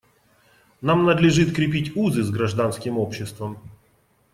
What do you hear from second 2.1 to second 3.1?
с гражданским